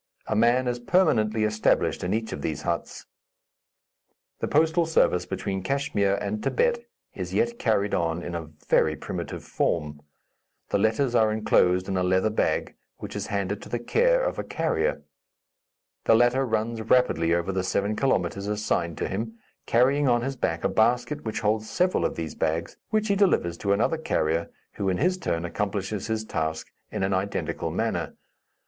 A 0.25 0.35
man 0.35 0.67
is 0.67 0.79
permanently 0.79 1.43
established 1.43 2.03
in 2.03 2.11
each 2.11 2.33
of 2.33 2.41
these 2.41 2.63
huts. 2.63 3.05
The 4.39 4.47
postal 4.47 4.87
service 4.87 5.27
between 5.27 5.61
Kachmyr 5.61 6.15
and 6.15 6.41
Thibet 6.41 6.87
is 7.13 7.35
yet 7.35 7.59
carried 7.59 7.93
on 7.93 8.23
in 8.23 8.33
a 8.33 8.49
very 8.67 8.95
primitive 8.95 9.43
form. 9.43 10.01
The 10.69 10.79
letters 10.79 11.13
are 11.13 11.31
enclosed 11.31 11.87
in 11.87 11.97
a 11.97 12.01
leather 12.03 12.31
bag, 12.31 12.73
which 12.97 13.15
is 13.15 13.27
handed 13.27 13.61
to 13.61 13.69
the 13.69 13.77
care 13.77 14.23
of 14.23 14.39
a 14.39 14.43
carrier. 14.43 15.03
The 16.05 16.15
latter 16.15 16.47
runs 16.47 16.81
rapidly 16.81 17.35
over 17.35 17.51
the 17.51 17.63
seven 17.63 17.95
kilometres 17.95 18.47
assigned 18.47 18.97
to 18.97 19.07
him, 19.07 19.37
carrying 19.67 20.07
on 20.07 20.23
his 20.23 20.35
back 20.35 20.63
a 20.63 20.67
basket 20.67 21.23
which 21.23 21.41
holds 21.41 21.69
several 21.69 22.05
of 22.05 22.15
these 22.15 22.33
bags, 22.33 22.75
which 22.89 23.07
he 23.09 23.15
delivers 23.15 23.55
to 23.59 23.71
another 23.71 23.99
carrier, 23.99 24.49
who, 24.77 24.89
in 24.89 24.97
his 24.97 25.19
turn, 25.19 25.45
accomplishes 25.45 26.07
his 26.07 26.25
task 26.25 26.71
in 26.91 27.03
an 27.03 27.13
identical 27.13 27.69
manner. 27.69 28.15